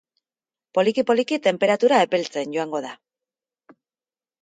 [0.77, 2.97] Poliki-poliki, tenperatura epeltzen joango da.